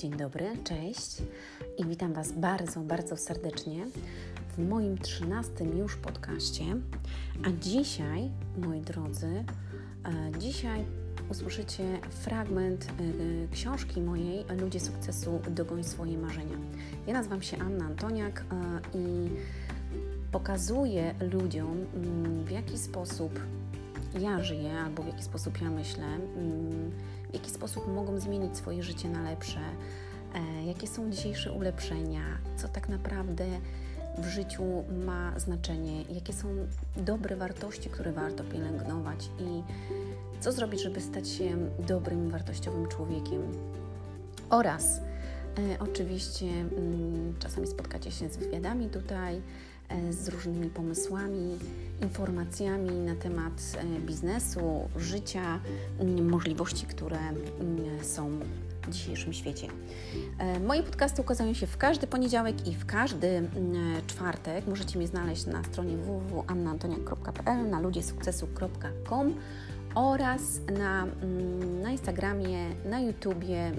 Dzień 0.00 0.16
dobry, 0.16 0.56
cześć 0.64 1.22
i 1.78 1.84
witam 1.84 2.12
Was 2.12 2.32
bardzo, 2.32 2.80
bardzo 2.80 3.16
serdecznie 3.16 3.86
w 4.56 4.68
moim 4.68 4.98
trzynastym 4.98 5.78
już 5.78 5.96
podcaście. 5.96 6.64
A 7.44 7.50
dzisiaj, 7.60 8.30
moi 8.58 8.80
drodzy, 8.80 9.26
e, 9.26 10.38
dzisiaj 10.38 10.84
usłyszycie 11.30 12.00
fragment 12.10 12.84
e, 12.84 13.48
książki 13.48 14.00
mojej 14.00 14.44
Ludzie 14.60 14.80
sukcesu 14.80 15.40
dogoń 15.50 15.84
swoje 15.84 16.18
marzenia. 16.18 16.56
Ja 17.06 17.14
nazywam 17.14 17.42
się 17.42 17.58
Anna 17.58 17.84
Antoniak 17.84 18.40
e, 18.40 18.98
i 18.98 19.28
pokazuję 20.32 21.14
ludziom, 21.32 21.86
mm, 21.94 22.44
w 22.44 22.50
jaki 22.50 22.78
sposób 22.78 23.40
ja 24.18 24.42
żyję 24.42 24.72
albo 24.84 25.02
w 25.02 25.06
jaki 25.06 25.22
sposób 25.22 25.60
ja 25.60 25.70
myślę 25.70 26.04
mm, 26.04 26.90
w 27.30 27.34
jaki 27.34 27.50
sposób 27.50 27.94
mogą 27.94 28.20
zmienić 28.20 28.56
swoje 28.56 28.82
życie 28.82 29.08
na 29.08 29.22
lepsze, 29.22 29.60
e, 30.34 30.64
jakie 30.66 30.86
są 30.86 31.10
dzisiejsze 31.10 31.52
ulepszenia, 31.52 32.22
co 32.56 32.68
tak 32.68 32.88
naprawdę 32.88 33.44
w 34.18 34.26
życiu 34.26 34.62
ma 35.06 35.38
znaczenie, 35.38 36.02
jakie 36.02 36.32
są 36.32 36.48
dobre 36.96 37.36
wartości, 37.36 37.90
które 37.90 38.12
warto 38.12 38.44
pielęgnować 38.44 39.30
i 39.40 39.62
co 40.40 40.52
zrobić, 40.52 40.82
żeby 40.82 41.00
stać 41.00 41.28
się 41.28 41.56
dobrym, 41.78 42.30
wartościowym 42.30 42.88
człowiekiem. 42.88 43.42
Oraz 44.50 45.00
oczywiście 45.80 46.46
mm, 46.46 47.34
czasami 47.38 47.66
spotkacie 47.66 48.10
się 48.10 48.28
z 48.28 48.36
wywiadami 48.36 48.88
tutaj, 48.88 49.42
e, 49.88 50.12
z 50.12 50.28
różnymi 50.28 50.70
pomysłami, 50.70 51.58
informacjami 52.02 52.90
na 52.90 53.14
temat 53.14 53.52
e, 53.76 54.00
biznesu, 54.00 54.88
życia, 54.96 55.60
mm, 55.98 56.28
możliwości, 56.28 56.86
które 56.86 57.18
mm, 57.18 58.04
są 58.04 58.30
w 58.82 58.90
dzisiejszym 58.90 59.32
świecie. 59.32 59.68
E, 60.38 60.60
moje 60.60 60.82
podcasty 60.82 61.22
ukazują 61.22 61.54
się 61.54 61.66
w 61.66 61.76
każdy 61.76 62.06
poniedziałek 62.06 62.68
i 62.68 62.74
w 62.74 62.86
każdy 62.86 63.48
czwartek. 64.06 64.66
Możecie 64.66 64.98
mnie 64.98 65.08
znaleźć 65.08 65.46
na 65.46 65.64
stronie 65.64 65.96
www.annaantoniak.pl, 65.96 67.70
na 67.70 67.80
ludziesukcesu.com 67.80 69.34
oraz 69.94 70.60
na, 70.78 71.06
na 71.82 71.90
Instagramie, 71.90 72.66
na 72.84 73.00
YouTubie 73.00 73.72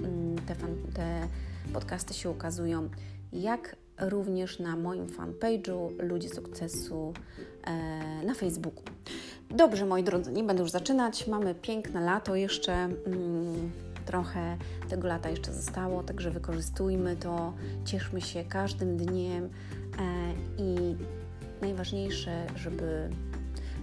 te, 0.47 0.55
te 0.93 1.27
podcasty 1.73 2.13
się 2.13 2.29
ukazują, 2.29 2.89
jak 3.33 3.75
również 3.99 4.59
na 4.59 4.75
moim 4.75 5.07
fanpage'u 5.07 5.89
Ludzie 5.99 6.29
Sukcesu 6.29 7.13
e, 7.63 8.25
na 8.25 8.33
Facebooku. 8.33 8.83
Dobrze, 9.49 9.85
moi 9.85 10.03
drodzy, 10.03 10.31
nie 10.31 10.43
będę 10.43 10.61
już 10.61 10.71
zaczynać. 10.71 11.27
Mamy 11.27 11.55
piękne 11.55 12.01
lato 12.01 12.35
jeszcze. 12.35 12.73
Mm, 12.73 13.71
trochę 14.05 14.57
tego 14.89 15.07
lata 15.07 15.29
jeszcze 15.29 15.53
zostało, 15.53 16.03
także 16.03 16.31
wykorzystujmy 16.31 17.15
to, 17.15 17.53
cieszmy 17.85 18.21
się 18.21 18.43
każdym 18.43 18.97
dniem 18.97 19.43
e, 19.43 19.49
i 20.57 20.95
najważniejsze, 21.61 22.47
żeby, 22.55 23.09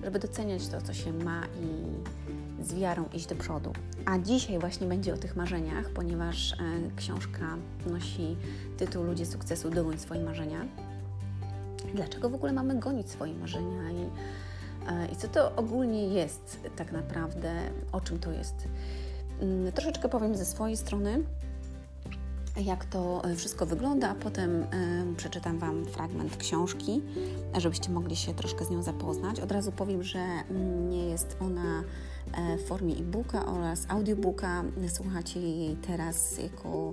żeby 0.05 0.19
doceniać 0.19 0.69
to, 0.69 0.83
co 0.83 0.95
się 0.95 1.13
ma 1.13 1.43
i 1.47 1.85
z 2.63 2.75
wiarą 2.75 3.05
iść 3.15 3.27
do 3.27 3.35
przodu. 3.35 3.73
A 4.05 4.19
dzisiaj 4.19 4.59
właśnie 4.59 4.87
będzie 4.87 5.15
o 5.15 5.17
tych 5.17 5.37
marzeniach, 5.37 5.91
ponieważ 5.91 6.53
e, 6.53 6.57
książka 6.97 7.57
nosi 7.87 8.37
tytuł 8.77 9.03
Ludzie 9.05 9.27
sukcesu 9.27 9.71
dogoń 9.71 9.99
swoje 9.99 10.21
marzenia. 10.21 10.65
Dlaczego 11.95 12.31
w 12.31 12.35
ogóle 12.35 12.53
mamy 12.53 12.79
gonić 12.79 13.11
swoje 13.11 13.35
marzenia 13.35 13.91
i, 13.91 14.03
e, 14.89 15.09
i 15.13 15.17
co 15.17 15.29
to 15.29 15.57
ogólnie 15.57 16.09
jest 16.09 16.61
tak 16.77 16.93
naprawdę, 16.93 17.53
o 17.93 18.01
czym 18.01 18.19
to 18.19 18.33
jest? 18.33 18.55
Mm, 19.41 19.73
troszeczkę 19.73 20.09
powiem 20.09 20.37
ze 20.37 20.45
swojej 20.45 20.77
strony, 20.77 21.25
jak 22.65 22.85
to 22.85 23.23
wszystko 23.37 23.67
wygląda, 23.67 24.11
a 24.11 24.15
potem 24.15 24.67
przeczytam 25.17 25.59
Wam 25.59 25.85
fragment 25.85 26.37
książki, 26.37 27.03
żebyście 27.59 27.91
mogli 27.91 28.17
się 28.17 28.35
troszkę 28.35 28.65
z 28.65 28.71
nią 28.71 28.83
zapoznać. 28.83 29.41
Od 29.41 29.53
razu 29.53 29.73
powiem, 29.73 30.03
że 30.03 30.19
nie 30.89 31.09
jest 31.09 31.37
ona 31.41 31.83
E, 31.83 32.18
w 32.59 32.69
formie 32.69 32.95
e-booka 32.95 33.47
oraz 33.47 33.87
audiobooka. 33.89 34.65
Słuchacie 34.89 35.41
jej 35.41 35.77
teraz 35.77 36.39
jako 36.39 36.93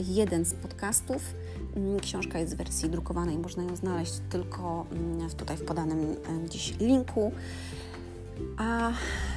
jeden 0.00 0.44
z 0.44 0.54
podcastów. 0.54 1.34
Mm, 1.76 2.00
książka 2.00 2.38
jest 2.38 2.54
w 2.54 2.56
wersji 2.56 2.90
drukowanej, 2.90 3.38
można 3.38 3.62
ją 3.62 3.76
znaleźć 3.76 4.12
tylko 4.30 4.86
mm, 4.92 5.30
tutaj 5.30 5.56
w 5.56 5.64
podanym 5.64 6.00
e, 6.00 6.48
dziś 6.48 6.78
linku. 6.80 7.32
A 8.56 8.92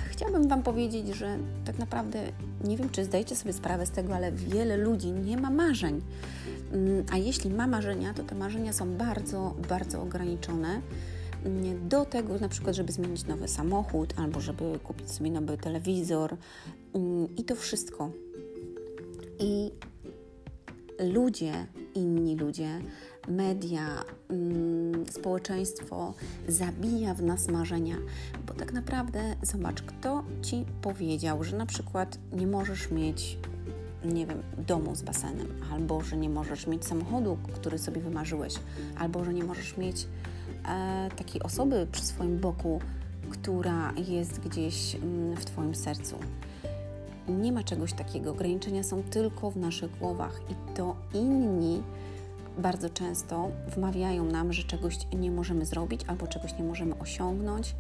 chciałabym 0.10 0.48
Wam 0.48 0.64
powiedzieć, 0.64 1.08
że 1.08 1.38
tak 1.66 1.80
naprawdę 1.80 2.20
nie 2.64 2.78
wiem, 2.78 2.90
czy 2.90 3.06
zdajecie 3.06 3.36
sobie 3.36 3.54
sprawę 3.54 3.86
z 3.86 3.92
tego, 3.92 4.16
ale 4.16 4.32
wiele 4.32 4.78
ludzi 4.78 5.12
nie 5.12 5.38
ma 5.38 5.50
marzeń. 5.50 6.02
Mm, 6.72 7.06
a 7.12 7.18
jeśli 7.18 7.50
ma 7.50 7.68
marzenia, 7.68 8.14
to 8.14 8.24
te 8.24 8.36
marzenia 8.36 8.74
są 8.74 8.98
bardzo, 8.98 9.56
bardzo 9.70 10.02
ograniczone 10.02 10.82
do 11.90 12.06
tego 12.06 12.40
na 12.40 12.50
przykład, 12.50 12.76
żeby 12.76 12.92
zmienić 12.92 13.26
nowy 13.26 13.48
samochód 13.48 14.14
albo 14.18 14.42
żeby 14.42 14.80
kupić 14.84 15.12
sobie 15.12 15.32
nowy 15.32 15.58
telewizor 15.58 16.38
mm, 16.94 17.36
i 17.36 17.44
to 17.44 17.56
wszystko. 17.56 18.12
I 19.40 19.72
ludzie, 21.00 21.68
inni 21.96 22.36
ludzie, 22.36 22.82
media, 23.28 24.04
mm, 24.30 25.06
społeczeństwo 25.12 26.14
zabija 26.48 27.14
w 27.14 27.24
nas 27.24 27.48
marzenia, 27.48 27.96
bo 28.48 28.54
tak 28.54 28.74
naprawdę 28.74 29.36
zobacz, 29.42 29.82
kto 29.82 30.24
ci 30.42 30.66
powiedział, 30.82 31.44
że 31.44 31.58
na 31.58 31.66
przykład 31.66 32.20
nie 32.32 32.48
możesz 32.48 32.92
mieć 32.92 33.38
nie 34.06 34.26
wiem, 34.26 34.44
domu 34.68 34.96
z 34.96 35.02
basenem, 35.02 35.48
albo 35.74 36.02
że 36.02 36.18
nie 36.18 36.30
możesz 36.30 36.68
mieć 36.68 36.86
samochodu, 36.86 37.38
który 37.54 37.78
sobie 37.78 38.02
wymarzyłeś, 38.02 38.54
albo 38.98 39.24
że 39.24 39.34
nie 39.34 39.44
możesz 39.44 39.78
mieć 39.78 40.08
takiej 41.18 41.44
osoby 41.44 41.88
przy 41.92 42.04
swoim 42.04 42.40
boku, 42.40 42.80
która 43.30 43.94
jest 44.08 44.40
gdzieś 44.40 44.96
mm, 44.96 45.36
w 45.36 45.46
Twoim 45.46 45.76
sercu. 45.76 46.16
Nie 47.28 47.52
ma 47.52 47.64
czegoś 47.64 47.94
takiego. 47.94 48.32
Ograniczenia 48.32 48.84
są 48.84 49.04
tylko 49.04 49.52
w 49.52 49.58
naszych 49.58 50.00
głowach 50.00 50.42
i 50.50 50.76
to 50.76 50.96
inni 51.14 51.84
bardzo 52.58 52.90
często 52.90 53.52
wmawiają 53.76 54.26
nam, 54.26 54.54
że 54.54 54.64
czegoś 54.64 54.98
nie 55.14 55.32
możemy 55.32 55.66
zrobić, 55.66 56.02
albo 56.08 56.28
czegoś 56.28 56.58
nie 56.58 56.64
możemy 56.64 56.98
osiągnąć, 56.98 57.76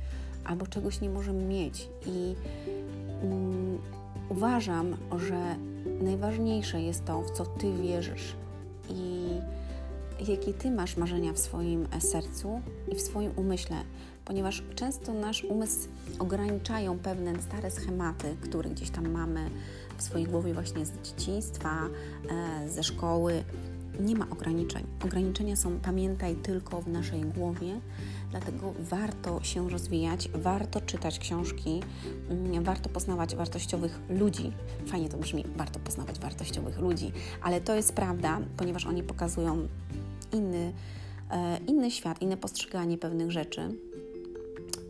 albo 0.46 0.68
czegoś 0.68 1.02
nie 1.02 1.10
możemy 1.10 1.44
mieć. 1.44 1.90
I 2.06 2.36
mm, 3.24 3.78
uważam, 4.30 4.98
że 5.18 5.56
najważniejsze 6.02 6.82
jest 6.82 7.06
to, 7.06 7.22
w 7.22 7.32
co 7.32 7.46
Ty 7.46 7.74
wierzysz. 7.74 8.36
I 8.90 9.29
jakie 10.28 10.54
Ty 10.54 10.72
masz 10.72 10.98
marzenia 10.98 11.34
w 11.34 11.40
swoim 11.40 11.88
e, 11.92 12.02
sercu 12.02 12.62
i 12.92 12.96
w 12.96 13.02
swoim 13.02 13.32
umyśle, 13.36 13.76
ponieważ 14.26 14.64
często 14.76 15.14
nasz 15.14 15.44
umysł 15.44 15.88
ograniczają 16.20 17.00
pewne 17.00 17.42
stare 17.42 17.72
schematy, 17.72 18.38
które 18.42 18.70
gdzieś 18.70 18.90
tam 18.90 19.12
mamy 19.12 19.50
w 19.98 20.04
swojej 20.04 20.28
głowie 20.28 20.54
właśnie 20.54 20.86
z 20.86 20.92
dzieciństwa, 21.02 21.90
e, 22.30 22.70
ze 22.70 22.84
szkoły. 22.84 23.44
Nie 24.00 24.16
ma 24.16 24.30
ograniczeń. 24.30 24.86
Ograniczenia 25.06 25.56
są, 25.56 25.80
pamiętaj, 25.80 26.36
tylko 26.36 26.82
w 26.82 26.88
naszej 26.88 27.22
głowie, 27.22 27.80
dlatego 28.32 28.74
warto 28.80 29.44
się 29.44 29.70
rozwijać, 29.70 30.30
warto 30.34 30.82
czytać 30.82 31.20
książki, 31.20 31.82
mm, 32.30 32.64
warto 32.64 32.90
poznawać 32.90 33.36
wartościowych 33.36 34.00
ludzi. 34.10 34.52
Fajnie 34.88 35.10
to 35.10 35.18
brzmi, 35.18 35.46
warto 35.56 35.80
poznawać 35.80 36.20
wartościowych 36.20 36.80
ludzi, 36.80 37.12
ale 37.42 37.62
to 37.62 37.76
jest 37.76 37.94
prawda, 37.94 38.40
ponieważ 38.58 38.86
oni 38.86 39.04
pokazują 39.04 39.68
inny, 40.34 40.74
e, 41.32 41.58
inny 41.68 41.92
świat, 41.92 42.22
inne 42.22 42.38
postrzeganie 42.38 42.98
pewnych 42.98 43.32
rzeczy. 43.32 43.62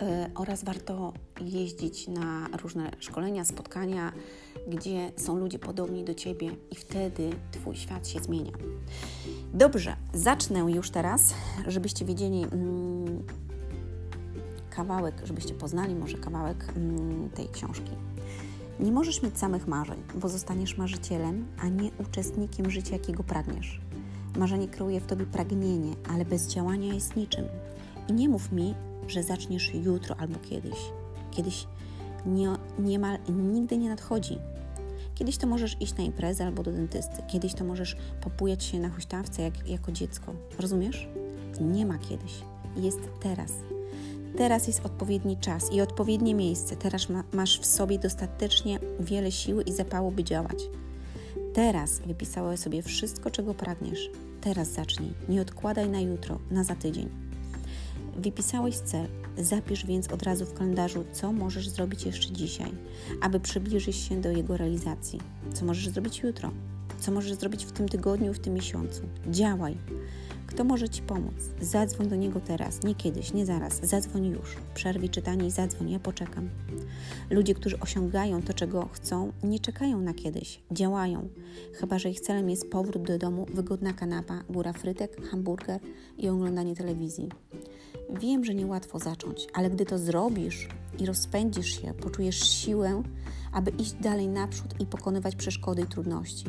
E, 0.01 0.29
oraz 0.35 0.63
warto 0.63 1.13
jeździć 1.41 2.07
na 2.07 2.47
różne 2.61 2.91
szkolenia, 2.99 3.45
spotkania, 3.45 4.13
gdzie 4.67 5.11
są 5.15 5.37
ludzie 5.37 5.59
podobni 5.59 6.03
do 6.03 6.13
ciebie, 6.13 6.51
i 6.71 6.75
wtedy 6.75 7.29
Twój 7.51 7.75
świat 7.75 8.07
się 8.07 8.19
zmienia. 8.19 8.51
Dobrze, 9.53 9.95
zacznę 10.13 10.59
już 10.59 10.89
teraz, 10.89 11.33
żebyście 11.67 12.05
wiedzieli 12.05 12.43
mm, 12.43 13.23
kawałek, 14.69 15.15
żebyście 15.23 15.53
poznali 15.53 15.95
może 15.95 16.17
kawałek 16.17 16.65
mm, 16.75 17.29
tej 17.29 17.49
książki. 17.49 17.91
Nie 18.79 18.91
możesz 18.91 19.23
mieć 19.23 19.39
samych 19.39 19.67
marzeń, 19.67 20.03
bo 20.15 20.29
zostaniesz 20.29 20.77
marzycielem, 20.77 21.47
a 21.61 21.67
nie 21.67 21.91
uczestnikiem 21.99 22.71
życia, 22.71 22.93
jakiego 22.93 23.23
pragniesz. 23.23 23.81
Marzenie 24.39 24.67
kreuje 24.67 24.99
w 24.99 25.05
tobie 25.05 25.25
pragnienie, 25.25 25.93
ale 26.09 26.25
bez 26.25 26.47
działania 26.47 26.93
jest 26.93 27.15
niczym. 27.15 27.45
I 28.09 28.13
nie 28.13 28.29
mów 28.29 28.51
mi, 28.51 28.75
że 29.07 29.23
zaczniesz 29.23 29.73
jutro 29.73 30.15
albo 30.19 30.39
kiedyś. 30.39 30.77
Kiedyś 31.31 31.67
nie, 32.25 32.49
niemal 32.79 33.17
nigdy 33.29 33.77
nie 33.77 33.89
nadchodzi. 33.89 34.37
Kiedyś 35.15 35.37
to 35.37 35.47
możesz 35.47 35.81
iść 35.81 35.97
na 35.97 36.03
imprezę 36.03 36.45
albo 36.45 36.63
do 36.63 36.71
dentysty. 36.71 37.21
Kiedyś 37.27 37.53
to 37.53 37.63
możesz 37.63 37.97
popujać 38.21 38.63
się 38.63 38.79
na 38.79 38.89
huśtawce 38.89 39.41
jak, 39.41 39.69
jako 39.69 39.91
dziecko. 39.91 40.33
Rozumiesz? 40.59 41.07
Nie 41.61 41.85
ma 41.85 41.97
kiedyś. 41.97 42.33
Jest 42.77 42.99
teraz. 43.19 43.51
Teraz 44.37 44.67
jest 44.67 44.85
odpowiedni 44.85 45.37
czas 45.37 45.73
i 45.73 45.81
odpowiednie 45.81 46.35
miejsce. 46.35 46.75
Teraz 46.75 47.09
ma, 47.09 47.23
masz 47.33 47.59
w 47.59 47.65
sobie 47.65 47.99
dostatecznie 47.99 48.79
wiele 48.99 49.31
siły 49.31 49.63
i 49.63 49.71
zapału, 49.71 50.11
by 50.11 50.23
działać. 50.23 50.63
Teraz 51.53 51.99
wypisałeś 51.99 52.59
sobie 52.59 52.81
wszystko, 52.81 53.31
czego 53.31 53.53
pragniesz. 53.53 54.09
Teraz 54.41 54.71
zacznij. 54.73 55.13
Nie 55.29 55.41
odkładaj 55.41 55.89
na 55.89 55.99
jutro, 55.99 56.39
na 56.51 56.63
za 56.63 56.75
tydzień. 56.75 57.09
Wypisałeś 58.17 58.77
cel, 58.77 59.07
zapisz 59.37 59.85
więc 59.85 60.11
od 60.11 60.23
razu 60.23 60.45
w 60.45 60.53
kalendarzu, 60.53 61.05
co 61.13 61.31
możesz 61.31 61.69
zrobić 61.69 62.05
jeszcze 62.05 62.31
dzisiaj, 62.31 62.71
aby 63.21 63.39
przybliżyć 63.39 63.95
się 63.95 64.21
do 64.21 64.31
jego 64.31 64.57
realizacji. 64.57 65.19
Co 65.53 65.65
możesz 65.65 65.89
zrobić 65.89 66.19
jutro, 66.19 66.51
co 66.99 67.11
możesz 67.11 67.33
zrobić 67.33 67.65
w 67.65 67.71
tym 67.71 67.89
tygodniu, 67.89 68.33
w 68.33 68.39
tym 68.39 68.53
miesiącu. 68.53 69.01
Działaj. 69.27 69.77
Kto 70.59 70.65
może 70.65 70.89
Ci 70.89 71.01
pomóc? 71.01 71.33
Zadzwoń 71.61 72.07
do 72.07 72.15
niego 72.15 72.39
teraz, 72.39 72.83
nie 72.83 72.95
kiedyś, 72.95 73.33
nie 73.33 73.45
zaraz. 73.45 73.79
Zadzwoń 73.83 74.25
już. 74.25 74.55
Przerwij 74.73 75.09
czytanie 75.09 75.47
i 75.47 75.51
zadzwoń, 75.51 75.89
ja 75.89 75.99
poczekam. 75.99 76.49
Ludzie, 77.29 77.53
którzy 77.53 77.79
osiągają 77.79 78.41
to, 78.41 78.53
czego 78.53 78.89
chcą, 78.91 79.31
nie 79.43 79.59
czekają 79.59 80.01
na 80.01 80.13
kiedyś, 80.13 80.61
działają. 80.71 81.29
Chyba, 81.73 81.99
że 81.99 82.09
ich 82.09 82.19
celem 82.19 82.49
jest 82.49 82.69
powrót 82.69 83.03
do 83.03 83.17
domu, 83.17 83.45
wygodna 83.53 83.93
kanapa, 83.93 84.43
góra 84.49 84.73
frytek, 84.73 85.29
hamburger 85.31 85.79
i 86.17 86.29
oglądanie 86.29 86.75
telewizji. 86.75 87.29
Wiem, 88.21 88.45
że 88.45 88.55
niełatwo 88.55 88.99
zacząć, 88.99 89.47
ale 89.53 89.69
gdy 89.69 89.85
to 89.85 89.97
zrobisz 89.97 90.67
i 90.99 91.05
rozpędzisz 91.05 91.81
się, 91.81 91.93
poczujesz 91.93 92.49
siłę, 92.49 93.03
aby 93.51 93.71
iść 93.71 93.93
dalej 93.93 94.27
naprzód 94.27 94.81
i 94.81 94.85
pokonywać 94.85 95.35
przeszkody 95.35 95.81
i 95.81 95.85
trudności. 95.85 96.45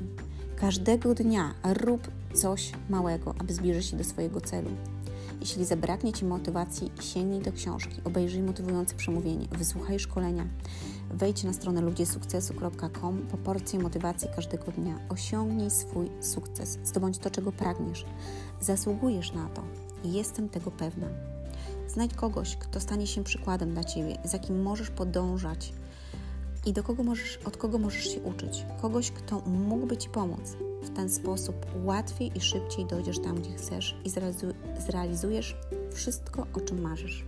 Każdego 0.61 1.15
dnia 1.15 1.55
rób 1.65 2.11
coś 2.35 2.73
małego, 2.89 3.35
aby 3.39 3.55
zbliżyć 3.55 3.87
się 3.87 3.97
do 3.97 4.05
swojego 4.05 4.41
celu. 4.41 4.71
Jeśli 5.41 5.65
zabraknie 5.65 6.12
Ci 6.12 6.25
motywacji, 6.25 6.93
sięgnij 7.01 7.43
do 7.43 7.53
książki, 7.53 8.01
obejrzyj 8.05 8.43
motywujące 8.43 8.95
przemówienie, 8.95 9.47
wysłuchaj 9.53 9.99
szkolenia, 9.99 10.47
wejdź 11.11 11.45
na 11.45 11.53
stronę 11.53 11.81
ludziesukcesu.com 11.81 13.27
po 13.31 13.37
porcję 13.37 13.79
motywacji 13.79 14.29
każdego 14.37 14.73
dnia. 14.73 14.99
Osiągnij 15.09 15.71
swój 15.71 16.11
sukces, 16.21 16.79
zdobądź 16.85 17.19
to, 17.19 17.31
czego 17.31 17.53
pragniesz. 17.53 18.05
Zasługujesz 18.61 19.33
na 19.33 19.49
to 19.49 19.62
jestem 20.05 20.49
tego 20.49 20.71
pewna. 20.71 21.07
Znajdź 21.89 22.15
kogoś, 22.15 22.57
kto 22.57 22.81
stanie 22.81 23.07
się 23.07 23.25
przykładem 23.25 23.73
dla 23.73 23.85
Ciebie, 23.85 24.19
za 24.25 24.39
kim 24.39 24.62
możesz 24.62 24.91
podążać 24.91 25.73
i 26.67 26.73
do 26.73 26.83
kogo 26.83 27.03
możesz, 27.03 27.39
od 27.45 27.57
kogo 27.57 27.79
możesz 27.79 28.15
się 28.15 28.21
uczyć. 28.21 28.65
Kogoś, 28.81 29.11
kto 29.11 29.41
mógłby 29.41 29.97
Ci 29.97 30.09
pomóc. 30.09 30.57
W 30.83 30.97
ten 30.97 31.11
sposób 31.11 31.57
łatwiej 31.85 32.39
i 32.39 32.41
szybciej 32.41 32.87
dojdziesz 32.87 33.19
tam, 33.19 33.41
gdzie 33.41 33.53
chcesz 33.53 33.97
i 34.05 34.11
zrealizujesz 34.87 35.57
wszystko, 35.93 36.47
o 36.53 36.61
czym 36.61 36.81
marzysz. 36.81 37.25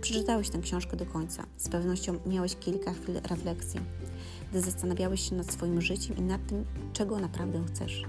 Przeczytałeś 0.00 0.50
tę 0.50 0.58
książkę 0.58 0.96
do 0.96 1.06
końca. 1.06 1.46
Z 1.56 1.68
pewnością 1.68 2.18
miałeś 2.26 2.56
kilka 2.56 2.92
chwil 2.92 3.20
refleksji, 3.30 3.80
gdy 4.50 4.60
zastanawiałeś 4.60 5.28
się 5.28 5.34
nad 5.34 5.52
swoim 5.52 5.80
życiem 5.80 6.16
i 6.16 6.22
nad 6.22 6.46
tym, 6.46 6.64
czego 6.92 7.18
naprawdę 7.18 7.64
chcesz. 7.66 8.04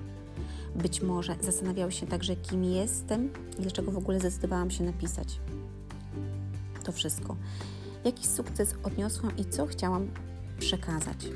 Być 0.76 1.02
może 1.02 1.36
zastanawiałeś 1.42 2.00
się 2.00 2.08
także, 2.08 2.36
kim 2.36 2.64
jestem 2.64 3.30
i 3.60 3.62
dlaczego 3.62 3.92
w 3.92 3.98
ogóle 3.98 4.20
zdecydowałam 4.20 4.72
się 4.72 4.84
napisać. 4.84 5.40
To 6.84 6.92
wszystko. 6.92 7.36
Jaki 8.06 8.28
sukces 8.28 8.76
odniosłam 8.84 9.38
i 9.38 9.46
co 9.46 9.68
chciałam 9.68 10.08
przekazać. 10.62 11.30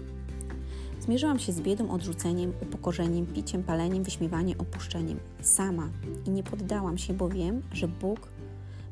Zmierzyłam 1.00 1.39
się 1.39 1.51
z 1.51 1.62
biedą, 1.62 1.92
odrzuceniem, 1.92 2.54
upokorzeniem, 2.62 3.25
piciem, 3.25 3.63
paleniem, 3.63 4.04
wyśmiewaniem, 4.04 4.62
opuszczeniem. 4.62 5.19
Sama 5.42 5.89
i 6.25 6.30
nie 6.30 6.44
poddałam 6.44 6.98
się, 6.98 7.13
bo 7.13 7.30
wiem, 7.30 7.62
że 7.74 7.88
Bóg 7.88 8.19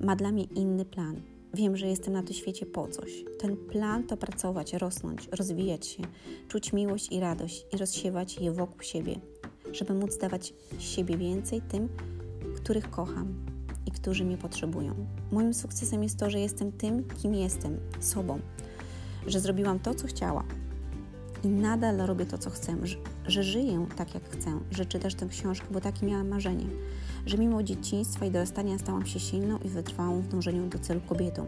ma 0.02 0.16
dla 0.16 0.32
mnie 0.32 0.44
inny 0.44 0.86
plan. 0.86 1.22
Wiem, 1.54 1.78
że 1.78 1.88
jestem 1.88 2.14
na 2.14 2.24
tym 2.24 2.34
świecie 2.34 2.66
po 2.66 2.88
coś. 2.88 3.24
Ten 3.40 3.58
plan 3.58 4.04
to 4.04 4.18
pracować, 4.18 4.74
rosnąć, 4.74 5.28
rozwijać 5.32 5.88
się, 5.88 6.04
czuć 6.48 6.74
miłość 6.74 7.12
i 7.12 7.20
radość 7.20 7.66
i 7.74 7.78
rozsiewać 7.78 8.38
je 8.38 8.52
wokół 8.52 8.82
siebie, 8.82 9.20
żeby 9.72 9.94
móc 9.94 10.18
dawać 10.18 10.54
siebie 10.80 11.18
więcej 11.18 11.62
tym, 11.62 11.90
których 12.56 12.90
kocham 12.90 13.46
i 13.86 13.92
którzy 13.92 14.26
mnie 14.26 14.38
potrzebują. 14.38 14.96
Moim 15.32 15.54
sukcesem 15.54 16.04
jest 16.04 16.20
to, 16.20 16.30
że 16.30 16.40
jestem 16.40 16.72
tym, 16.72 17.04
kim 17.22 17.36
jestem, 17.36 17.80
sobą, 18.00 18.40
że 19.28 19.40
zrobiłam 19.40 19.80
to, 19.80 19.96
co 19.96 20.08
chciałam 20.08 20.48
i 21.44 21.48
nadal 21.48 21.98
robię 21.98 22.26
to, 22.26 22.38
co 22.38 22.50
chcę, 22.50 22.76
że, 22.84 22.98
że 23.26 23.44
żyję 23.44 23.86
tak, 23.96 24.14
jak 24.14 24.30
chcę, 24.30 24.60
że 24.72 24.86
czytasz 24.86 25.16
tę 25.16 25.28
książkę, 25.28 25.68
bo 25.72 25.82
takie 25.82 26.06
miałam 26.06 26.28
marzenie, 26.28 26.66
że 27.26 27.38
mimo 27.38 27.64
dzieciństwa 27.64 28.26
i 28.26 28.32
dorastania 28.32 28.80
stałam 28.80 29.06
się 29.06 29.20
silną 29.20 29.58
i 29.58 29.70
wytrwałą 29.70 30.22
w 30.22 30.28
dążeniu 30.28 30.68
do 30.68 30.80
celu 30.80 31.02
kobietą, 31.02 31.46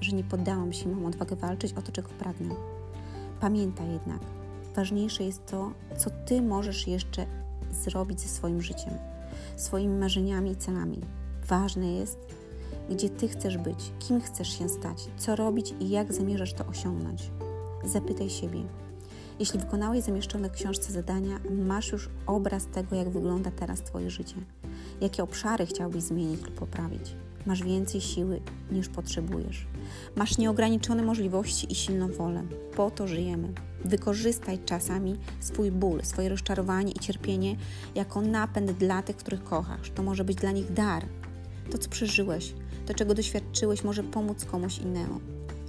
że 0.00 0.16
nie 0.16 0.24
poddałam 0.24 0.72
się, 0.72 0.88
mam 0.88 1.06
odwagę 1.06 1.36
walczyć 1.36 1.72
o 1.72 1.82
to, 1.82 1.92
czego 1.92 2.08
pragnę. 2.08 2.54
Pamiętaj 3.40 3.92
jednak, 3.92 4.20
ważniejsze 4.76 5.24
jest 5.24 5.46
to, 5.46 5.72
co 5.98 6.10
Ty 6.26 6.42
możesz 6.42 6.86
jeszcze 6.86 7.26
zrobić 7.72 8.20
ze 8.20 8.28
swoim 8.28 8.62
życiem, 8.62 8.94
swoimi 9.56 9.98
marzeniami 9.98 10.50
i 10.50 10.56
celami. 10.56 11.00
Ważne 11.46 11.92
jest, 11.92 12.18
gdzie 12.90 13.08
Ty 13.08 13.28
chcesz 13.28 13.58
być, 13.58 13.92
kim 13.98 14.20
chcesz 14.20 14.58
się 14.58 14.68
stać, 14.68 15.08
co 15.16 15.36
robić 15.36 15.74
i 15.80 15.90
jak 15.90 16.12
zamierzasz 16.12 16.52
to 16.52 16.66
osiągnąć. 16.66 17.30
Zapytaj 17.84 18.30
siebie. 18.30 18.62
Jeśli 19.38 19.60
wykonałeś 19.60 20.04
zamieszczone 20.04 20.48
w 20.48 20.52
książce 20.52 20.92
zadania, 20.92 21.40
masz 21.50 21.92
już 21.92 22.08
obraz 22.26 22.66
tego, 22.66 22.96
jak 22.96 23.10
wygląda 23.10 23.50
teraz 23.50 23.80
Twoje 23.80 24.10
życie. 24.10 24.36
Jakie 25.00 25.22
obszary 25.22 25.66
chciałbyś 25.66 26.02
zmienić 26.02 26.42
lub 26.42 26.54
poprawić. 26.54 27.16
Masz 27.46 27.62
więcej 27.62 28.00
siły 28.00 28.40
niż 28.72 28.88
potrzebujesz. 28.88 29.66
Masz 30.16 30.38
nieograniczone 30.38 31.02
możliwości 31.02 31.72
i 31.72 31.74
silną 31.74 32.08
wolę. 32.08 32.42
Po 32.76 32.90
to 32.90 33.06
żyjemy. 33.06 33.52
Wykorzystaj 33.84 34.58
czasami 34.64 35.16
swój 35.40 35.70
ból, 35.70 36.00
swoje 36.02 36.28
rozczarowanie 36.28 36.92
i 36.92 36.98
cierpienie 36.98 37.56
jako 37.94 38.20
napęd 38.20 38.72
dla 38.72 39.02
tych, 39.02 39.16
których 39.16 39.44
kochasz. 39.44 39.90
To 39.90 40.02
może 40.02 40.24
być 40.24 40.36
dla 40.36 40.50
nich 40.50 40.72
dar. 40.72 41.06
To, 41.70 41.78
co 41.78 41.90
przeżyłeś, 41.90 42.54
to, 42.90 42.94
czego 42.94 43.14
doświadczyłeś, 43.14 43.84
może 43.84 44.02
pomóc 44.02 44.44
komuś 44.44 44.78
innemu. 44.78 45.20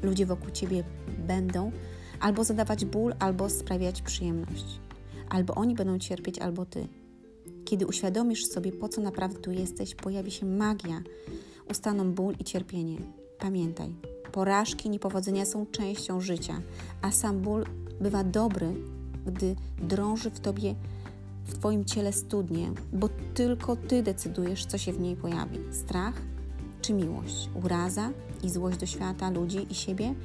Ludzie 0.03 0.25
wokół 0.25 0.51
ciebie 0.51 0.83
będą 1.27 1.71
albo 2.19 2.43
zadawać 2.43 2.85
ból, 2.85 3.13
albo 3.19 3.49
sprawiać 3.49 4.01
przyjemność. 4.01 4.79
Albo 5.29 5.55
oni 5.55 5.75
będą 5.75 5.99
cierpieć, 5.99 6.39
albo 6.39 6.65
ty. 6.65 6.87
Kiedy 7.65 7.87
uświadomisz 7.87 8.45
sobie, 8.45 8.71
po 8.71 8.89
co 8.89 9.01
naprawdę 9.01 9.39
tu 9.39 9.51
jesteś, 9.51 9.95
pojawi 9.95 10.31
się 10.31 10.45
magia, 10.45 11.01
ustaną 11.69 12.11
ból 12.11 12.35
i 12.39 12.43
cierpienie. 12.43 12.97
Pamiętaj, 13.39 13.95
porażki, 14.31 14.89
niepowodzenia 14.89 15.45
są 15.45 15.65
częścią 15.65 16.21
życia, 16.21 16.61
a 17.01 17.11
sam 17.11 17.39
ból 17.39 17.65
bywa 17.99 18.23
dobry, 18.23 18.73
gdy 19.25 19.55
drąży 19.81 20.29
w 20.29 20.39
tobie, 20.39 20.75
w 21.45 21.53
twoim 21.53 21.85
ciele 21.85 22.13
studnie, 22.13 22.71
bo 22.93 23.09
tylko 23.33 23.75
ty 23.75 24.03
decydujesz, 24.03 24.65
co 24.65 24.77
się 24.77 24.93
w 24.93 24.99
niej 24.99 25.15
pojawi: 25.15 25.59
strach 25.71 26.30
czy 26.81 26.93
miłość, 26.93 27.49
uraza 27.63 28.11
i 28.43 28.49
złość 28.49 28.77
do 28.77 28.85
świata, 28.85 29.29
ludzi 29.29 29.67
i 29.69 29.75
siebie, 29.75 30.15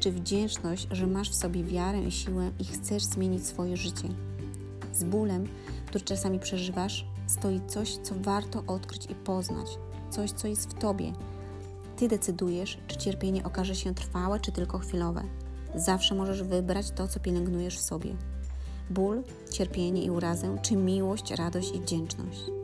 czy 0.00 0.12
wdzięczność, 0.12 0.88
że 0.90 1.06
masz 1.06 1.30
w 1.30 1.34
sobie 1.34 1.64
wiarę 1.64 2.02
i 2.02 2.10
siłę 2.10 2.50
i 2.58 2.64
chcesz 2.64 3.04
zmienić 3.04 3.46
swoje 3.46 3.76
życie. 3.76 4.08
Z 4.94 5.04
bólem, 5.04 5.46
który 5.86 6.04
czasami 6.04 6.38
przeżywasz, 6.38 7.06
stoi 7.26 7.60
coś, 7.66 7.96
co 7.96 8.14
warto 8.14 8.62
odkryć 8.66 9.06
i 9.06 9.14
poznać, 9.14 9.78
coś, 10.10 10.30
co 10.30 10.48
jest 10.48 10.70
w 10.70 10.78
tobie. 10.78 11.12
Ty 11.96 12.08
decydujesz, 12.08 12.78
czy 12.86 12.96
cierpienie 12.96 13.44
okaże 13.44 13.74
się 13.74 13.94
trwałe, 13.94 14.40
czy 14.40 14.52
tylko 14.52 14.78
chwilowe. 14.78 15.22
Zawsze 15.74 16.14
możesz 16.14 16.42
wybrać 16.42 16.90
to, 16.90 17.08
co 17.08 17.20
pielęgnujesz 17.20 17.78
w 17.78 17.82
sobie. 17.82 18.16
Ból, 18.90 19.22
cierpienie 19.52 20.04
i 20.04 20.10
urazę, 20.10 20.58
czy 20.62 20.76
miłość, 20.76 21.30
radość 21.30 21.74
i 21.74 21.80
wdzięczność. 21.80 22.59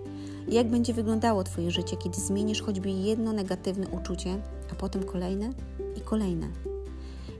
Jak 0.49 0.71
będzie 0.71 0.95
wyglądało 0.95 1.45
Twoje 1.45 1.71
życie, 1.71 1.97
kiedy 1.97 2.21
zmienisz 2.21 2.62
choćby 2.62 2.91
jedno 2.91 3.33
negatywne 3.33 3.88
uczucie, 3.88 4.43
a 4.73 4.75
potem 4.75 5.05
kolejne 5.05 5.50
i 5.97 6.00
kolejne? 6.00 6.49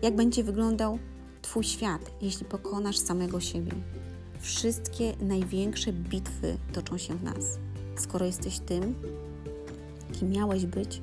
Jak 0.02 0.16
będzie 0.16 0.44
wyglądał 0.44 0.98
Twój 1.42 1.64
świat, 1.64 2.10
jeśli 2.22 2.46
pokonasz 2.46 2.98
samego 2.98 3.40
siebie? 3.40 3.72
Wszystkie 4.40 5.16
największe 5.20 5.92
bitwy 5.92 6.56
toczą 6.72 6.98
się 6.98 7.14
w 7.14 7.22
nas. 7.22 7.58
Skoro 7.96 8.26
jesteś 8.26 8.58
tym, 8.58 8.94
kim 10.12 10.30
miałeś 10.30 10.66
być, 10.66 11.02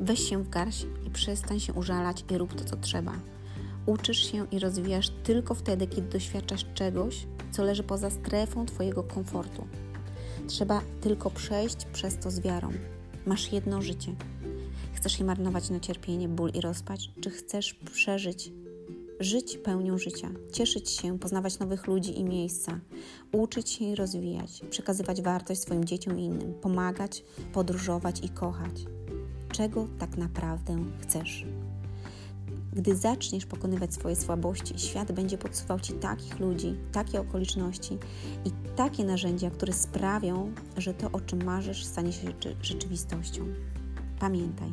weź 0.00 0.28
się 0.28 0.44
w 0.44 0.48
garść 0.48 0.86
i 1.06 1.10
przestań 1.10 1.60
się 1.60 1.72
użalać 1.72 2.24
i 2.30 2.38
rób 2.38 2.54
to, 2.54 2.64
co 2.64 2.76
trzeba. 2.76 3.12
Uczysz 3.86 4.32
się 4.32 4.46
i 4.50 4.58
rozwijasz 4.58 5.10
tylko 5.22 5.54
wtedy, 5.54 5.86
kiedy 5.86 6.08
doświadczasz 6.08 6.66
czegoś, 6.74 7.26
co 7.50 7.64
leży 7.64 7.82
poza 7.82 8.10
strefą 8.10 8.66
Twojego 8.66 9.02
komfortu. 9.02 9.66
Trzeba 10.46 10.82
tylko 11.00 11.30
przejść 11.30 11.84
przez 11.84 12.18
to 12.18 12.30
z 12.30 12.40
wiarą. 12.40 12.72
Masz 13.26 13.52
jedno 13.52 13.82
życie. 13.82 14.14
Chcesz 14.92 15.18
je 15.18 15.24
marnować 15.24 15.70
na 15.70 15.80
cierpienie, 15.80 16.28
ból 16.28 16.50
i 16.54 16.60
rozpacz, 16.60 17.10
czy 17.20 17.30
chcesz 17.30 17.74
przeżyć, 17.74 18.52
żyć 19.20 19.58
pełnią 19.58 19.98
życia, 19.98 20.30
cieszyć 20.52 20.90
się, 20.90 21.18
poznawać 21.18 21.58
nowych 21.58 21.86
ludzi 21.86 22.20
i 22.20 22.24
miejsca, 22.24 22.80
uczyć 23.32 23.70
się 23.70 23.84
i 23.84 23.94
rozwijać, 23.94 24.60
przekazywać 24.70 25.22
wartość 25.22 25.60
swoim 25.60 25.84
dzieciom 25.84 26.18
i 26.18 26.24
innym, 26.24 26.54
pomagać, 26.54 27.24
podróżować 27.52 28.24
i 28.24 28.28
kochać? 28.28 28.84
Czego 29.52 29.88
tak 29.98 30.16
naprawdę 30.16 30.84
chcesz? 31.00 31.46
Gdy 32.72 32.96
zaczniesz 32.96 33.46
pokonywać 33.46 33.94
swoje 33.94 34.16
słabości, 34.16 34.78
świat 34.78 35.12
będzie 35.12 35.38
podsuwał 35.38 35.80
Ci 35.80 35.92
takich 35.92 36.38
ludzi, 36.40 36.74
takie 36.92 37.20
okoliczności 37.20 37.98
i 38.44 38.50
takie 38.76 39.04
narzędzia, 39.04 39.50
które 39.50 39.72
sprawią, 39.72 40.52
że 40.76 40.94
to, 40.94 41.10
o 41.12 41.20
czym 41.20 41.44
marzysz, 41.44 41.84
stanie 41.84 42.12
się 42.12 42.28
rzeczywistością. 42.62 43.46
Pamiętaj, 44.18 44.72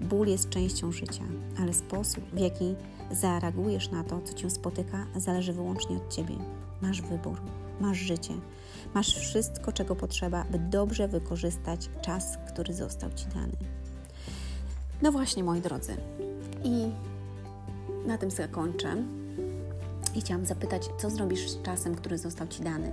ból 0.00 0.28
jest 0.28 0.48
częścią 0.48 0.92
życia, 0.92 1.22
ale 1.60 1.72
sposób, 1.74 2.24
w 2.32 2.38
jaki 2.38 2.74
zareagujesz 3.10 3.90
na 3.90 4.04
to, 4.04 4.20
co 4.20 4.34
Cię 4.34 4.50
spotyka, 4.50 5.06
zależy 5.16 5.52
wyłącznie 5.52 5.96
od 5.96 6.14
Ciebie. 6.14 6.34
Masz 6.82 7.02
wybór, 7.02 7.40
masz 7.80 7.98
życie, 7.98 8.34
masz 8.94 9.14
wszystko, 9.14 9.72
czego 9.72 9.96
potrzeba, 9.96 10.44
by 10.44 10.58
dobrze 10.58 11.08
wykorzystać 11.08 11.90
czas, 12.02 12.38
który 12.52 12.74
został 12.74 13.10
Ci 13.12 13.26
dany. 13.26 13.56
No 15.02 15.12
właśnie, 15.12 15.44
moi 15.44 15.60
drodzy. 15.60 15.96
I 16.64 16.90
na 18.06 18.18
tym 18.18 18.30
zakończę. 18.30 18.96
I 20.14 20.20
chciałam 20.20 20.46
zapytać, 20.46 20.88
co 20.98 21.10
zrobisz 21.10 21.50
z 21.50 21.62
czasem, 21.62 21.94
który 21.94 22.18
został 22.18 22.48
Ci 22.48 22.62
dany? 22.62 22.92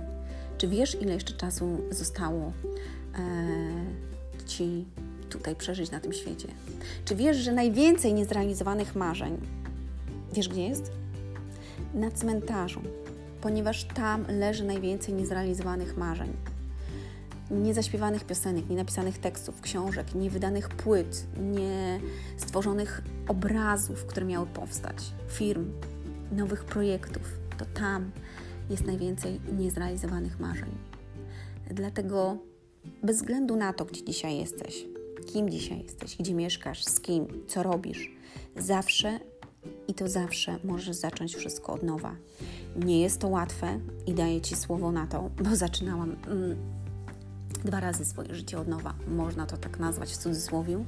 Czy 0.58 0.68
wiesz, 0.68 1.02
ile 1.02 1.14
jeszcze 1.14 1.32
czasu 1.32 1.78
zostało 1.90 2.52
e, 3.14 3.22
Ci 4.46 4.84
tutaj 5.30 5.56
przeżyć 5.56 5.90
na 5.90 6.00
tym 6.00 6.12
świecie? 6.12 6.48
Czy 7.04 7.16
wiesz, 7.16 7.36
że 7.36 7.52
najwięcej 7.52 8.14
niezrealizowanych 8.14 8.94
marzeń, 8.94 9.38
wiesz 10.32 10.48
gdzie 10.48 10.68
jest? 10.68 10.92
Na 11.94 12.10
cmentarzu, 12.10 12.80
ponieważ 13.40 13.84
tam 13.84 14.24
leży 14.28 14.64
najwięcej 14.64 15.14
niezrealizowanych 15.14 15.96
marzeń 15.96 16.32
niezaśpiewanych 17.50 18.24
piosenek, 18.24 18.68
nienapisanych 18.68 19.18
tekstów, 19.18 19.60
książek, 19.60 20.14
niewydanych 20.14 20.68
płyt, 20.68 21.26
nie 21.40 22.00
stworzonych 22.36 23.02
obrazów, 23.28 24.06
które 24.06 24.26
miały 24.26 24.46
powstać, 24.46 24.96
firm, 25.28 25.72
nowych 26.32 26.64
projektów, 26.64 27.22
to 27.58 27.64
tam 27.64 28.10
jest 28.70 28.86
najwięcej 28.86 29.40
niezrealizowanych 29.58 30.40
marzeń. 30.40 30.70
Dlatego 31.70 32.38
bez 33.02 33.16
względu 33.16 33.56
na 33.56 33.72
to, 33.72 33.84
gdzie 33.84 34.04
dzisiaj 34.04 34.38
jesteś, 34.38 34.86
kim 35.26 35.50
dzisiaj 35.50 35.82
jesteś, 35.82 36.16
gdzie 36.16 36.34
mieszkasz, 36.34 36.84
z 36.84 37.00
kim, 37.00 37.26
co 37.46 37.62
robisz, 37.62 38.10
zawsze 38.56 39.20
i 39.88 39.94
to 39.94 40.08
zawsze 40.08 40.58
możesz 40.64 40.96
zacząć 40.96 41.36
wszystko 41.36 41.72
od 41.72 41.82
nowa. 41.82 42.16
Nie 42.76 43.02
jest 43.02 43.20
to 43.20 43.28
łatwe 43.28 43.80
i 44.06 44.14
daję 44.14 44.40
Ci 44.40 44.56
słowo 44.56 44.92
na 44.92 45.06
to, 45.06 45.30
bo 45.44 45.56
zaczynałam 45.56 46.16
mm, 46.26 46.56
dwa 47.64 47.80
razy 47.80 48.04
swoje 48.04 48.34
życie 48.34 48.58
od 48.58 48.68
nowa. 48.68 48.94
Można 49.08 49.46
to 49.46 49.56
tak 49.56 49.78
nazwać 49.78 50.12
w 50.12 50.16
cudzysłowie. 50.16 50.84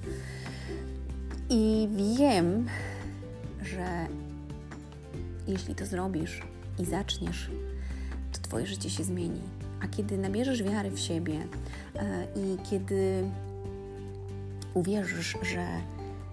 I 1.51 1.89
wiem, 2.19 2.67
że 3.63 4.07
jeśli 5.47 5.75
to 5.75 5.87
zrobisz 5.87 6.43
i 6.79 6.85
zaczniesz, 6.85 7.51
to 8.33 8.41
Twoje 8.43 8.67
życie 8.67 8.91
się 8.91 9.05
zmieni. 9.05 9.41
A 9.83 9.89
kiedy 9.89 10.19
nabierzesz 10.19 10.63
wiary 10.63 10.91
w 10.91 11.01
siebie 11.01 11.35
e, 11.97 12.27
i 12.37 12.57
kiedy 12.71 13.31
uwierzysz, 14.75 15.37
że, 15.43 15.67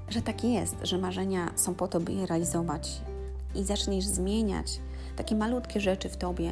że 0.10 0.22
tak 0.22 0.44
jest, 0.44 0.76
że 0.84 0.98
marzenia 0.98 1.52
są 1.56 1.76
po 1.76 1.88
to, 1.88 2.00
by 2.00 2.14
je 2.14 2.26
realizować 2.26 3.02
i 3.56 3.64
zaczniesz 3.64 4.06
zmieniać 4.06 4.80
takie 5.16 5.36
malutkie 5.36 5.80
rzeczy 5.80 6.10
w 6.10 6.18
Tobie, 6.18 6.52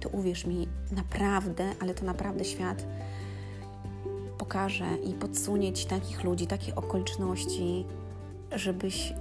to 0.00 0.08
uwierz 0.08 0.46
mi, 0.46 0.68
naprawdę, 0.92 1.72
ale 1.80 1.94
to 1.94 2.04
naprawdę 2.04 2.44
świat 2.44 2.86
i 5.04 5.12
podsunie 5.12 5.72
Ci 5.72 5.86
takich 5.86 6.24
ludzi, 6.24 6.46
takie 6.46 6.74
okoliczności, 6.74 7.84
żebyś, 8.56 9.12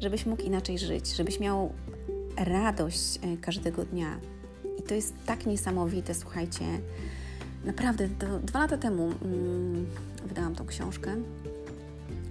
żebyś 0.00 0.26
mógł 0.26 0.42
inaczej 0.42 0.78
żyć, 0.78 1.16
żebyś 1.16 1.40
miał 1.40 1.72
radość 2.36 3.18
e, 3.22 3.36
każdego 3.36 3.84
dnia. 3.84 4.20
I 4.78 4.82
to 4.82 4.94
jest 4.94 5.14
tak 5.26 5.46
niesamowite, 5.46 6.14
słuchajcie. 6.14 6.64
Naprawdę, 7.64 8.08
dwa 8.42 8.58
lata 8.58 8.78
temu 8.78 9.12
mm, 9.24 9.86
wydałam 10.26 10.54
tą 10.54 10.66
książkę 10.66 11.16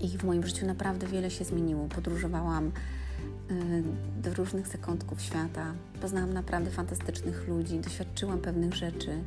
i 0.02 0.18
w 0.18 0.24
moim 0.24 0.48
życiu 0.48 0.66
naprawdę 0.66 1.08
wiele 1.08 1.32
się 1.32 1.46
zmieniło. 1.46 1.88
Podróżowałam 1.88 2.68
y, 2.68 3.84
do 4.22 4.34
różnych 4.34 4.68
zakątków 4.68 5.22
świata, 5.22 5.74
poznałam 6.02 6.34
naprawdę 6.34 6.72
fantastycznych 6.72 7.48
ludzi, 7.48 7.80
doświadczyłam 7.80 8.40
pewnych 8.40 8.74
rzeczy 8.74 9.24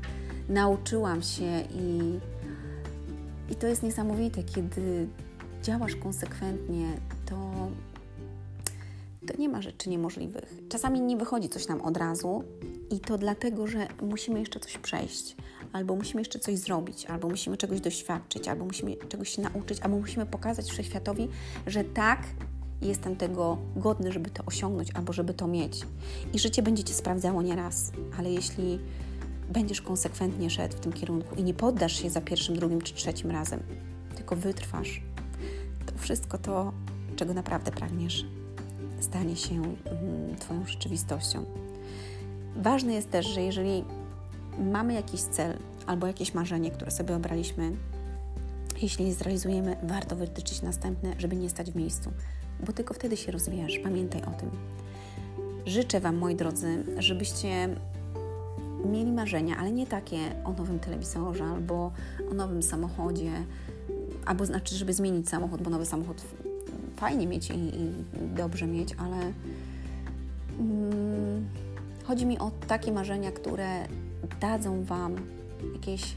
nauczyłam 0.50 1.22
się 1.22 1.60
i, 1.74 2.18
i 3.52 3.54
to 3.54 3.66
jest 3.66 3.82
niesamowite, 3.82 4.42
kiedy 4.42 5.08
działasz 5.62 5.96
konsekwentnie, 5.96 6.86
to, 7.26 7.52
to 9.26 9.36
nie 9.38 9.48
ma 9.48 9.62
rzeczy 9.62 9.90
niemożliwych. 9.90 10.54
Czasami 10.68 11.00
nie 11.00 11.16
wychodzi 11.16 11.48
coś 11.48 11.68
nam 11.68 11.80
od 11.80 11.96
razu 11.96 12.44
i 12.90 13.00
to 13.00 13.18
dlatego, 13.18 13.66
że 13.66 13.86
musimy 14.02 14.40
jeszcze 14.40 14.60
coś 14.60 14.78
przejść, 14.78 15.36
albo 15.72 15.96
musimy 15.96 16.20
jeszcze 16.20 16.38
coś 16.38 16.58
zrobić, 16.58 17.06
albo 17.06 17.28
musimy 17.28 17.56
czegoś 17.56 17.80
doświadczyć, 17.80 18.48
albo 18.48 18.64
musimy 18.64 18.96
czegoś 19.08 19.28
się 19.28 19.42
nauczyć, 19.42 19.80
albo 19.80 19.98
musimy 19.98 20.26
pokazać 20.26 20.70
wszechświatowi, 20.70 21.28
że 21.66 21.84
tak, 21.84 22.22
jestem 22.82 23.16
tego 23.16 23.58
godny, 23.76 24.12
żeby 24.12 24.30
to 24.30 24.44
osiągnąć, 24.46 24.88
albo 24.94 25.12
żeby 25.12 25.34
to 25.34 25.46
mieć. 25.46 25.86
I 26.32 26.38
życie 26.38 26.62
będzie 26.62 26.84
Cię 26.84 26.94
sprawdzało 26.94 27.42
nieraz, 27.42 27.92
ale 28.18 28.30
jeśli 28.30 28.78
będziesz 29.50 29.80
konsekwentnie 29.82 30.50
szedł 30.50 30.76
w 30.76 30.80
tym 30.80 30.92
kierunku 30.92 31.34
i 31.34 31.42
nie 31.42 31.54
poddasz 31.54 32.02
się 32.02 32.10
za 32.10 32.20
pierwszym, 32.20 32.56
drugim 32.56 32.82
czy 32.82 32.94
trzecim 32.94 33.30
razem, 33.30 33.62
tylko 34.16 34.36
wytrwasz, 34.36 35.02
to 35.86 35.98
wszystko 35.98 36.38
to, 36.38 36.72
czego 37.16 37.34
naprawdę 37.34 37.70
pragniesz, 37.70 38.24
stanie 39.00 39.36
się 39.36 39.54
mm, 39.54 40.36
Twoją 40.38 40.66
rzeczywistością. 40.66 41.44
Ważne 42.56 42.94
jest 42.94 43.10
też, 43.10 43.26
że 43.26 43.42
jeżeli 43.42 43.84
mamy 44.58 44.94
jakiś 44.94 45.20
cel 45.20 45.58
albo 45.86 46.06
jakieś 46.06 46.34
marzenie, 46.34 46.70
które 46.70 46.90
sobie 46.90 47.16
obraliśmy, 47.16 47.72
jeśli 48.82 49.06
je 49.06 49.14
zrealizujemy, 49.14 49.76
warto 49.82 50.16
wytyczyć 50.16 50.62
następne, 50.62 51.14
żeby 51.18 51.36
nie 51.36 51.50
stać 51.50 51.70
w 51.70 51.76
miejscu, 51.76 52.12
bo 52.66 52.72
tylko 52.72 52.94
wtedy 52.94 53.16
się 53.16 53.32
rozwijasz. 53.32 53.78
Pamiętaj 53.78 54.22
o 54.22 54.30
tym. 54.30 54.50
Życzę 55.66 56.00
Wam, 56.00 56.16
moi 56.16 56.36
drodzy, 56.36 56.84
żebyście 56.98 57.68
mieli 58.84 59.12
marzenia, 59.12 59.56
ale 59.56 59.72
nie 59.72 59.86
takie 59.86 60.18
o 60.44 60.52
nowym 60.52 60.78
telewizorze 60.78 61.44
albo 61.44 61.92
o 62.30 62.34
nowym 62.34 62.62
samochodzie, 62.62 63.32
albo 64.26 64.46
znaczy, 64.46 64.74
żeby 64.74 64.92
zmienić 64.92 65.28
samochód, 65.28 65.62
bo 65.62 65.70
nowy 65.70 65.86
samochód 65.86 66.22
fajnie 66.96 67.26
mieć 67.26 67.50
i, 67.50 67.54
i 67.54 67.92
dobrze 68.36 68.66
mieć, 68.66 68.94
ale 68.98 69.32
mm, 70.58 71.48
chodzi 72.04 72.26
mi 72.26 72.38
o 72.38 72.50
takie 72.66 72.92
marzenia, 72.92 73.32
które 73.32 73.86
dadzą 74.40 74.84
Wam 74.84 75.16
jakieś 75.72 76.16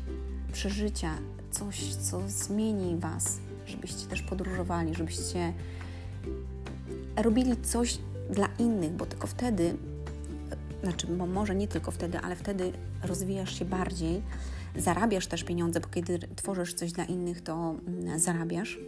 przeżycia, 0.53 1.09
coś, 1.51 1.95
co 1.95 2.21
zmieni 2.27 2.97
Was, 2.97 3.39
żebyście 3.65 4.07
też 4.07 4.21
podróżowali, 4.21 4.95
żebyście 4.95 5.53
robili 7.15 7.57
coś 7.61 7.97
dla 8.29 8.47
innych, 8.59 8.91
bo 8.91 9.05
tylko 9.05 9.27
wtedy 9.27 9.75
znaczy 10.83 11.07
może 11.11 11.55
nie 11.55 11.67
tylko 11.67 11.91
wtedy, 11.91 12.19
ale 12.19 12.35
wtedy 12.35 12.71
rozwijasz 13.03 13.59
się 13.59 13.65
bardziej, 13.65 14.21
zarabiasz 14.75 15.27
też 15.27 15.43
pieniądze, 15.43 15.79
bo 15.79 15.87
kiedy 15.87 16.19
tworzysz 16.35 16.73
coś 16.73 16.91
dla 16.91 17.05
innych, 17.05 17.41
to 17.41 17.75
mm, 17.87 18.19
zarabiasz, 18.19 18.79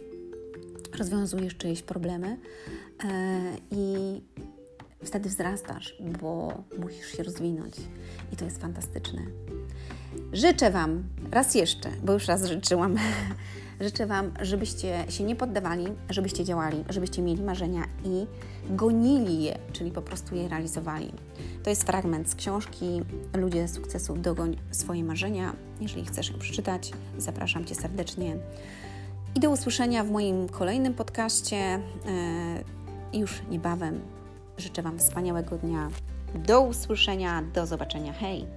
rozwiązujesz 0.98 1.56
czyjeś 1.56 1.82
problemy 1.82 2.38
e, 3.04 3.40
i 3.70 4.22
wtedy 5.04 5.28
wzrastasz, 5.28 5.96
bo 6.22 6.62
musisz 6.78 7.16
się 7.16 7.22
rozwinąć 7.22 7.74
i 8.32 8.36
to 8.36 8.44
jest 8.44 8.60
fantastyczne. 8.60 9.22
Życzę 10.32 10.70
Wam 10.70 11.04
raz 11.30 11.54
jeszcze, 11.54 11.90
bo 12.04 12.12
już 12.12 12.26
raz 12.26 12.44
życzyłam 12.44 12.96
Życzę 13.80 14.06
Wam, 14.06 14.32
żebyście 14.40 15.04
się 15.08 15.24
nie 15.24 15.36
poddawali, 15.36 15.86
żebyście 16.10 16.44
działali, 16.44 16.84
żebyście 16.88 17.22
mieli 17.22 17.42
marzenia 17.42 17.84
i 18.04 18.26
gonili 18.70 19.42
je, 19.42 19.58
czyli 19.72 19.90
po 19.90 20.02
prostu 20.02 20.34
je 20.34 20.48
realizowali. 20.48 21.12
To 21.62 21.70
jest 21.70 21.84
fragment 21.84 22.30
z 22.30 22.34
książki 22.34 23.02
Ludzie 23.34 23.68
sukcesu 23.68 24.16
dogoń 24.16 24.56
swoje 24.70 25.04
marzenia. 25.04 25.52
Jeżeli 25.80 26.04
chcesz 26.04 26.30
ją 26.30 26.38
przeczytać, 26.38 26.92
zapraszam 27.18 27.64
Cię 27.64 27.74
serdecznie. 27.74 28.36
I 29.34 29.40
do 29.40 29.50
usłyszenia 29.50 30.04
w 30.04 30.10
moim 30.10 30.48
kolejnym 30.48 30.94
podcaście 30.94 31.56
e, 31.56 31.80
już 33.12 33.42
niebawem. 33.50 34.00
Życzę 34.58 34.82
Wam 34.82 34.98
wspaniałego 34.98 35.58
dnia. 35.58 35.88
Do 36.34 36.60
usłyszenia, 36.60 37.42
do 37.54 37.66
zobaczenia. 37.66 38.12
Hej! 38.12 38.55